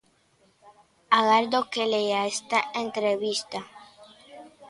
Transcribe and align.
Agardo 1.19 1.59
que 1.73 1.83
lea 1.93 2.21
esta 2.33 2.59
entrevista. 2.83 3.59